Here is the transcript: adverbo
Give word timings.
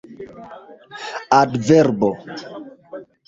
adverbo 1.41 2.09